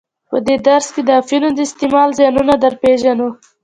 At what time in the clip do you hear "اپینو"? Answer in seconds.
1.21-1.49